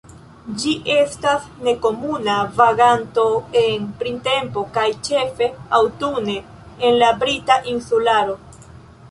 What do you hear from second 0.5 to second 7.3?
Ĝi estas nekomuna vaganto en printempo kaj ĉefe aŭtune en la